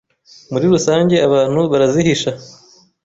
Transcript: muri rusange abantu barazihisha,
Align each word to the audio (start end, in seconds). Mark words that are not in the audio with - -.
muri 0.51 0.65
rusange 0.73 1.15
abantu 1.27 1.59
barazihisha, 1.71 2.31